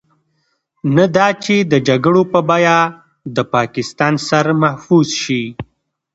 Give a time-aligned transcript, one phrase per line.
[0.95, 2.77] نه دا چې د جګړو په بيه
[3.35, 5.43] د پاکستان سر محفوظ شي.